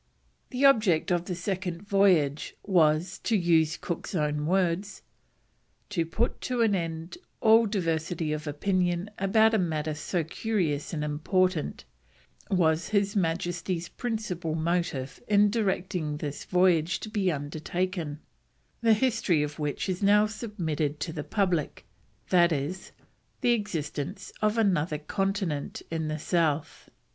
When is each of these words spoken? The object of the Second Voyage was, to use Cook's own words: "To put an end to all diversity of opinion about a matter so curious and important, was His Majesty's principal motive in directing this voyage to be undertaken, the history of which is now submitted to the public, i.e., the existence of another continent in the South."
The 0.49 0.65
object 0.65 1.11
of 1.11 1.25
the 1.25 1.35
Second 1.35 1.83
Voyage 1.83 2.55
was, 2.63 3.19
to 3.19 3.37
use 3.37 3.77
Cook's 3.77 4.15
own 4.15 4.47
words: 4.47 5.03
"To 5.89 6.07
put 6.07 6.49
an 6.49 6.73
end 6.73 7.11
to 7.11 7.19
all 7.39 7.67
diversity 7.67 8.33
of 8.33 8.47
opinion 8.47 9.11
about 9.19 9.53
a 9.53 9.59
matter 9.59 9.93
so 9.93 10.23
curious 10.23 10.91
and 10.91 11.03
important, 11.03 11.85
was 12.49 12.89
His 12.89 13.15
Majesty's 13.15 13.89
principal 13.89 14.55
motive 14.55 15.21
in 15.27 15.51
directing 15.51 16.17
this 16.17 16.45
voyage 16.45 16.99
to 17.01 17.07
be 17.11 17.31
undertaken, 17.31 18.21
the 18.81 18.95
history 18.95 19.43
of 19.43 19.59
which 19.59 19.87
is 19.87 20.01
now 20.01 20.25
submitted 20.25 20.99
to 21.01 21.13
the 21.13 21.23
public, 21.23 21.85
i.e., 22.31 22.75
the 23.41 23.51
existence 23.51 24.33
of 24.41 24.57
another 24.57 24.97
continent 24.97 25.83
in 25.91 26.07
the 26.07 26.17
South." 26.17 26.89